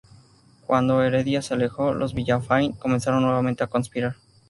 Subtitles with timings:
[0.65, 4.15] Cuando Heredia se alejó, los Villafañe comenzaron nuevamente a conspirar.